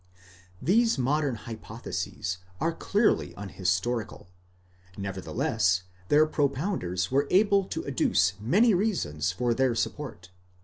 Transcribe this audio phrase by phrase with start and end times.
[0.59, 4.29] These modern hypotheses are clearly unhistorical ;®
[4.97, 10.31] nevertheless, their propounders were able to adduce many reasons in their support.